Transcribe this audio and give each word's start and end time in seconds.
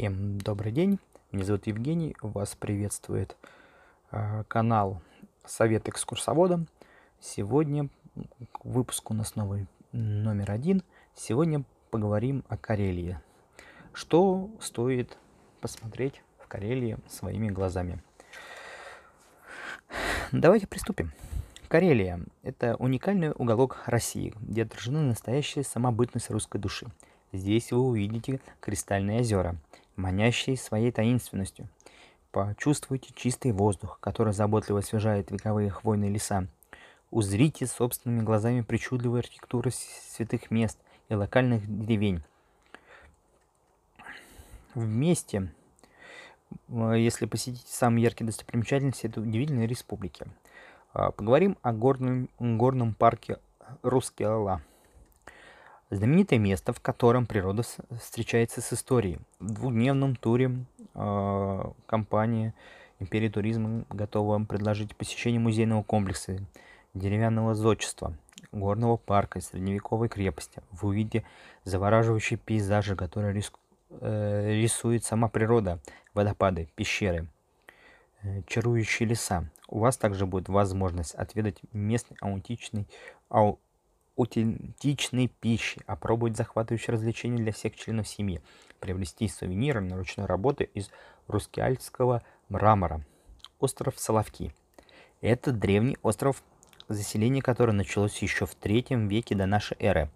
Всем 0.00 0.38
добрый 0.38 0.72
день, 0.72 0.98
меня 1.30 1.44
зовут 1.44 1.66
Евгений, 1.66 2.16
вас 2.22 2.56
приветствует 2.56 3.36
э, 4.12 4.44
канал 4.48 5.02
Совет 5.44 5.90
экскурсовода. 5.90 6.64
Сегодня 7.20 7.90
выпуск 8.64 9.10
у 9.10 9.14
нас 9.14 9.36
новый 9.36 9.66
номер 9.92 10.52
один. 10.52 10.82
Сегодня 11.14 11.64
поговорим 11.90 12.44
о 12.48 12.56
Карелии. 12.56 13.20
Что 13.92 14.48
стоит 14.58 15.18
посмотреть 15.60 16.22
в 16.38 16.48
Карелии 16.48 16.96
своими 17.06 17.50
глазами? 17.50 18.02
Давайте 20.32 20.66
приступим. 20.66 21.12
Карелия– 21.68 22.20
это 22.42 22.74
уникальный 22.76 23.32
уголок 23.32 23.82
России, 23.84 24.32
где 24.40 24.62
отражена 24.62 25.02
настоящая 25.02 25.62
самобытность 25.62 26.30
русской 26.30 26.58
души. 26.58 26.86
Здесь 27.32 27.70
вы 27.70 27.80
увидите 27.80 28.40
кристальные 28.60 29.20
озера– 29.20 29.56
манящей 30.00 30.56
своей 30.56 30.90
таинственностью. 30.90 31.68
Почувствуйте 32.32 33.12
чистый 33.14 33.52
воздух, 33.52 33.98
который 34.00 34.32
заботливо 34.32 34.78
освежает 34.78 35.30
вековые 35.30 35.70
хвойные 35.70 36.10
леса. 36.10 36.46
Узрите 37.10 37.66
собственными 37.66 38.22
глазами 38.22 38.60
причудливую 38.60 39.18
архитектуру 39.18 39.70
святых 39.72 40.50
мест 40.50 40.78
и 41.08 41.14
локальных 41.14 41.62
деревень. 41.66 42.22
Вместе, 44.74 45.52
э, 46.68 46.94
если 46.96 47.26
посетить 47.26 47.66
самые 47.66 48.04
яркие 48.04 48.26
достопримечательности 48.26 49.06
этой 49.06 49.24
удивительной 49.24 49.66
республики. 49.66 50.26
А, 50.92 51.10
поговорим 51.10 51.56
о 51.62 51.72
горном, 51.72 52.28
горном 52.38 52.94
парке 52.94 53.38
Русский 53.82 54.24
Алла. 54.24 54.62
Знаменитое 55.90 56.38
место, 56.38 56.72
в 56.72 56.80
котором 56.80 57.26
природа 57.26 57.62
встречается 58.00 58.60
с 58.60 58.72
историей. 58.72 59.18
В 59.40 59.52
двухдневном 59.52 60.16
туре 60.16 60.64
э, 60.94 61.64
компания 61.86 62.54
Империя 63.00 63.30
туризма 63.30 63.86
готова 63.88 64.44
предложить 64.44 64.94
посещение 64.94 65.40
музейного 65.40 65.82
комплекса, 65.82 66.36
деревянного 66.92 67.54
зодчества, 67.54 68.14
горного 68.52 68.98
парка, 68.98 69.40
средневековой 69.40 70.10
крепости. 70.10 70.60
Вы 70.70 70.90
увидите 70.90 71.24
завораживающие 71.64 72.38
пейзажи, 72.38 72.96
которые 72.96 73.32
риск, 73.32 73.58
э, 73.88 74.52
рисует 74.52 75.02
сама 75.04 75.28
природа, 75.28 75.80
водопады, 76.12 76.68
пещеры, 76.74 77.26
э, 78.22 78.42
чарующие 78.46 79.08
леса. 79.08 79.50
У 79.66 79.78
вас 79.78 79.96
также 79.96 80.26
будет 80.26 80.50
возможность 80.50 81.14
отведать 81.14 81.56
местный 81.72 82.18
аутентичный, 82.20 82.86
ау, 83.30 83.58
аутентичной 84.20 85.28
пищи, 85.28 85.80
опробовать 85.86 86.36
захватывающие 86.36 86.92
развлечения 86.92 87.38
для 87.38 87.52
всех 87.52 87.74
членов 87.74 88.06
семьи, 88.06 88.42
приобрести 88.78 89.26
сувениры 89.28 89.80
на 89.80 89.96
ручной 89.96 90.26
работы 90.26 90.64
из 90.74 90.90
рускеальского 91.26 92.22
мрамора. 92.50 93.02
Остров 93.60 93.98
Соловки. 93.98 94.52
Это 95.22 95.52
древний 95.52 95.96
остров, 96.02 96.42
заселение 96.88 97.42
которого 97.42 97.74
началось 97.74 98.18
еще 98.18 98.44
в 98.44 98.54
третьем 98.54 99.08
веке 99.08 99.34
до 99.34 99.46
нашей 99.46 99.76
эры. 99.80 100.10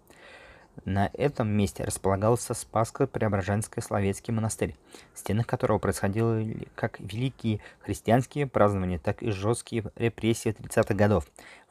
На 0.84 1.08
этом 1.14 1.48
месте 1.48 1.84
располагался 1.84 2.52
Спаско-Преображенский 2.52 3.80
Словецкий 3.80 4.34
монастырь, 4.34 4.74
в 5.14 5.18
стенах 5.20 5.46
которого 5.46 5.78
происходили 5.78 6.68
как 6.74 7.00
великие 7.00 7.60
христианские 7.80 8.46
празднования, 8.48 8.98
так 8.98 9.22
и 9.22 9.30
жесткие 9.30 9.84
репрессии 9.94 10.50
30-х 10.50 10.94
годов. 10.94 11.26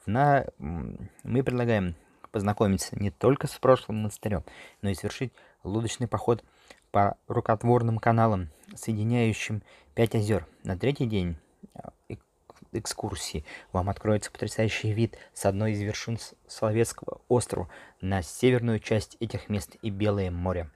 На... 0.05 0.45
Мы 0.57 1.43
предлагаем 1.43 1.95
познакомиться 2.33 2.99
не 2.99 3.11
только 3.11 3.47
с 3.47 3.51
прошлым 3.51 3.99
монастырем, 3.99 4.43
но 4.81 4.89
и 4.89 4.95
совершить 4.95 5.31
лодочный 5.63 6.07
поход 6.07 6.43
по 6.91 7.15
рукотворным 7.27 7.99
каналам, 7.99 8.49
соединяющим 8.75 9.61
пять 9.93 10.15
озер. 10.15 10.45
На 10.63 10.77
третий 10.77 11.05
день 11.05 11.37
э, 11.75 12.15
экскурсии 12.73 13.45
вам 13.71 13.89
откроется 13.89 14.31
потрясающий 14.31 14.91
вид 14.91 15.15
с 15.33 15.45
одной 15.45 15.73
из 15.73 15.81
вершин 15.81 16.17
Соловецкого 16.47 17.21
острова 17.29 17.69
на 18.01 18.23
северную 18.23 18.79
часть 18.79 19.15
этих 19.19 19.47
мест 19.47 19.75
и 19.81 19.91
Белое 19.91 20.31
море. 20.31 20.69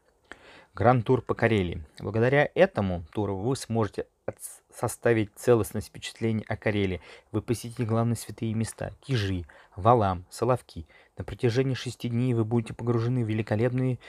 Гранд-тур 0.76 1.24
по 1.24 1.34
Карелии. 1.34 1.84
Благодаря 2.00 2.50
этому 2.54 3.04
туру 3.12 3.36
вы 3.36 3.56
сможете 3.56 4.06
составить 4.78 5.32
целостное 5.36 5.82
впечатление 5.82 6.46
о 6.48 6.56
Карелии. 6.56 7.02
Вы 7.32 7.42
посетите 7.42 7.84
главные 7.84 8.16
святые 8.16 8.54
места– 8.54 8.92
Кижи, 9.02 9.46
Валам, 9.76 10.26
Соловки. 10.30 10.88
На 11.18 11.24
протяжении 11.24 11.74
шести 11.74 12.10
дней 12.10 12.34
вы 12.34 12.46
будете 12.46 12.74
погружены 12.74 13.24
в 13.24 13.28
великолепные 13.28 14.00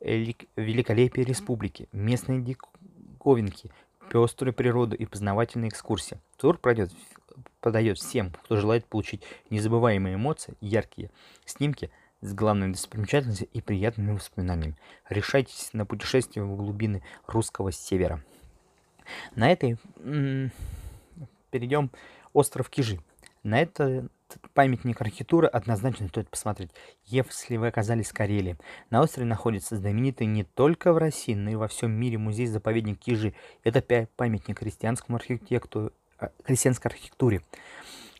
великолепие 0.00 1.24
республики, 1.24 1.88
местные 1.90 2.40
диковинки, 2.40 3.70
пеструю 4.10 4.54
природу 4.54 4.94
и 4.94 5.06
познавательные 5.06 5.70
экскурсии. 5.70 6.20
Тур 6.36 6.56
пройдет, 6.56 6.92
подает 7.60 7.98
всем, 7.98 8.30
кто 8.44 8.56
желает 8.56 8.86
получить 8.86 9.22
незабываемые 9.50 10.14
эмоции, 10.14 10.54
яркие 10.60 11.10
снимки– 11.44 11.90
с 12.20 12.34
главными 12.34 12.72
достопримечательностями 12.72 13.48
и 13.52 13.60
приятными 13.60 14.12
воспоминаниями. 14.12 14.76
Решайтесь 15.08 15.70
на 15.72 15.86
путешествие 15.86 16.44
в 16.44 16.56
глубины 16.56 17.02
русского 17.26 17.70
севера. 17.72 18.24
На 19.38 19.52
этой 19.52 19.78
перейдем 21.52 21.92
остров 22.32 22.68
Кижи. 22.68 22.98
На 23.44 23.60
это 23.60 24.08
памятник 24.52 25.00
архитектуры 25.00 25.46
однозначно 25.46 26.08
стоит 26.08 26.28
посмотреть, 26.28 26.72
если 27.06 27.56
вы 27.56 27.68
оказались 27.68 28.08
в 28.08 28.14
Карелии. 28.14 28.56
На 28.90 29.00
острове 29.00 29.28
находится 29.28 29.76
знаменитый 29.76 30.26
не 30.26 30.42
только 30.42 30.92
в 30.92 30.98
России, 30.98 31.34
но 31.34 31.50
и 31.50 31.54
во 31.54 31.68
всем 31.68 31.92
мире 31.92 32.18
музей-заповедник 32.18 32.98
Кижи. 32.98 33.32
Это 33.62 34.08
памятник 34.16 34.58
христианскому 34.58 35.18
архитектуру, 35.18 35.92
а, 36.18 36.30
христианской 36.42 36.90
архитектуре 36.90 37.42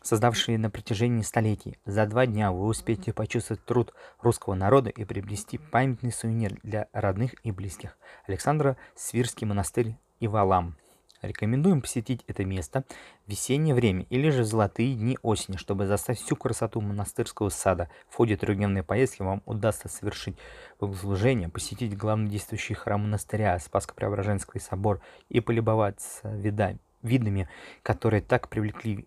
создавшие 0.01 0.57
на 0.57 0.69
протяжении 0.69 1.23
столетий. 1.23 1.77
За 1.85 2.05
два 2.05 2.27
дня 2.27 2.53
вы 2.53 2.65
успеете 2.65 3.11
почувствовать 3.11 3.65
труд 3.65 3.93
русского 4.21 4.55
народа 4.55 4.89
и 4.89 5.03
приобрести 5.03 5.57
памятный 5.57 6.13
сувенир 6.13 6.57
для 6.63 6.87
родных 6.93 7.33
и 7.43 7.51
близких. 7.51 7.97
Александра 8.25 8.77
Свирский 8.95 9.45
монастырь 9.45 9.97
и 10.21 10.27
Валам. 10.29 10.77
Рекомендуем 11.21 11.81
посетить 11.81 12.23
это 12.27 12.45
место 12.45 12.85
в 13.25 13.31
весеннее 13.31 13.75
время 13.75 14.05
или 14.09 14.29
же 14.29 14.43
в 14.43 14.45
золотые 14.45 14.95
дни 14.95 15.17
осени, 15.21 15.57
чтобы 15.57 15.85
застать 15.85 16.19
всю 16.19 16.37
красоту 16.37 16.79
монастырского 16.79 17.49
сада. 17.49 17.89
В 18.07 18.15
ходе 18.15 18.37
трехдневной 18.37 18.83
поездки 18.83 19.21
вам 19.21 19.41
удастся 19.45 19.89
совершить 19.89 20.37
богослужение, 20.79 21.49
посетить 21.49 21.97
главный 21.97 22.29
действующий 22.29 22.73
храм 22.73 23.01
монастыря, 23.01 23.57
Спаско-Преображенский 23.57 24.61
собор 24.61 25.01
и 25.27 25.41
полюбоваться 25.41 26.29
видами, 26.35 26.79
видами, 27.01 27.49
которые 27.83 28.21
так 28.21 28.47
привлекли 28.47 29.05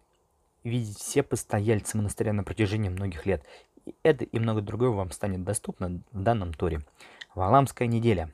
видеть 0.65 0.99
все 0.99 1.23
постояльцы 1.23 1.97
монастыря 1.97 2.35
на 2.35 2.45
протяжении 2.45 2.91
многих 2.91 3.25
лет. 3.25 3.43
И 3.87 3.95
это 4.03 4.25
и 4.25 4.39
многое 4.39 4.63
другое 4.63 4.91
вам 4.91 5.11
станет 5.11 5.45
доступно 5.45 6.03
в 6.13 6.23
данном 6.23 6.53
туре. 6.53 6.81
Валамская 7.35 7.89
неделя. 7.89 8.33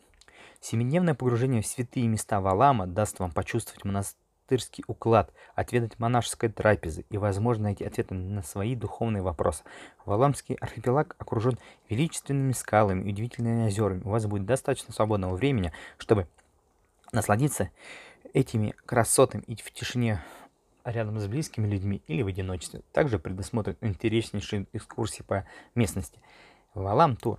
Семидневное 0.61 1.15
погружение 1.15 1.63
в 1.63 1.67
святые 1.67 2.09
места 2.09 2.41
Валама 2.41 2.87
даст 2.87 3.21
вам 3.21 3.31
почувствовать 3.31 3.85
монастырский 3.85 4.85
уклад, 4.89 5.33
отведать 5.55 5.99
монашеской 5.99 6.49
трапезы 6.49 7.05
и, 7.11 7.17
возможно, 7.17 7.65
найти 7.65 7.85
ответы 7.85 8.15
на 8.15 8.43
свои 8.43 8.75
духовные 8.75 9.23
вопросы. 9.23 9.63
Валамский 10.05 10.57
архипелаг 10.57 11.15
окружен 11.19 11.59
величественными 11.89 12.53
скалами 12.53 13.05
и 13.05 13.13
удивительными 13.13 13.67
озерами. 13.67 14.03
У 14.05 14.11
вас 14.11 14.27
будет 14.27 14.47
достаточно 14.47 14.93
свободного 14.93 15.37
времени, 15.37 15.73
чтобы 15.97 16.27
насладиться 17.13 17.71
этими 18.35 18.75
красотами 18.85 19.43
и 19.47 19.55
в 19.55 19.71
тишине 19.73 20.23
рядом 20.85 21.19
с 21.21 21.27
близкими 21.29 21.69
людьми 21.69 22.03
или 22.09 22.23
в 22.23 22.27
одиночестве. 22.27 22.83
Также 22.93 23.19
предусмотрен 23.19 23.77
интереснейшие 23.81 24.67
экскурсии 24.73 25.23
по 25.23 25.47
местности. 25.75 26.21
Валам 26.75 27.17
тур. 27.17 27.39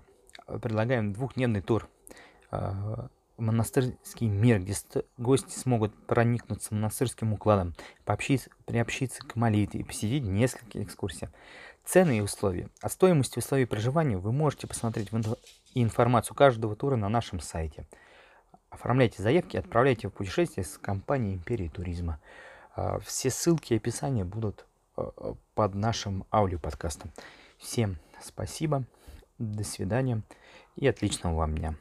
Предлагаем 0.62 1.14
двухдневный 1.14 1.62
тур 1.62 1.90
монастырский 3.40 4.28
мир, 4.28 4.60
где 4.60 4.74
гости 5.18 5.58
смогут 5.58 5.96
проникнуться 6.06 6.74
монастырским 6.74 7.34
укладом, 7.34 7.74
пообщиться, 8.06 8.50
приобщиться 8.66 9.26
к 9.26 9.36
молитве 9.36 9.82
и 9.82 9.84
посетить 9.84 10.24
несколько 10.24 10.84
экскурсий. 10.84 11.30
Цены 11.86 12.20
и 12.20 12.22
условия. 12.22 12.70
О 12.82 12.90
стоимости 12.90 13.40
условий 13.40 13.66
проживания 13.66 14.18
вы 14.18 14.32
можете 14.32 14.68
посмотреть 14.68 15.12
в 15.12 15.18
инф 15.18 15.36
информацию 15.74 16.36
каждого 16.36 16.76
тура 16.76 16.96
на 16.96 17.10
нашем 17.10 17.40
сайте. 17.40 17.88
Оформляйте 18.70 19.22
заявки 19.24 19.56
и 19.56 19.60
отправляйте 19.60 20.08
в 20.08 20.12
путешествие 20.12 20.66
с 20.66 20.78
компанией 20.78 21.36
Империи 21.36 21.68
Туризма. 21.68 22.20
А, 22.76 23.00
все 23.00 23.30
ссылки 23.30 23.74
и 23.74 23.78
описания 23.78 24.24
будут 24.24 24.66
а, 24.96 25.36
под 25.56 25.76
нашим 25.76 26.26
аудиоподкастом. 26.32 27.12
Всем 27.58 27.98
спасибо, 28.22 28.84
до 29.38 29.64
свидания 29.64 30.22
и 30.76 30.88
отличного 30.88 31.36
вам 31.36 31.58
дня. 31.58 31.76